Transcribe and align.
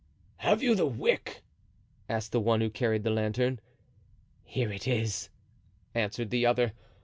"Have 0.37 0.63
you 0.63 0.73
the 0.73 0.87
wick?" 0.87 1.43
asked 2.09 2.31
the 2.31 2.39
one 2.39 2.59
who 2.59 2.71
carried 2.71 3.03
the 3.03 3.11
lantern. 3.11 3.59
"Here 4.43 4.71
it 4.71 4.87
is," 4.87 5.29
answered 5.93 6.31
the 6.31 6.43
other. 6.43 6.73